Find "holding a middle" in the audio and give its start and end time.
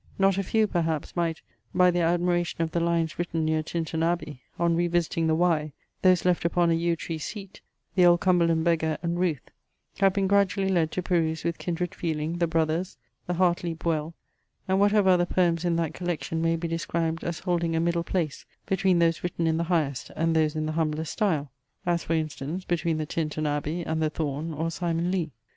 17.41-18.03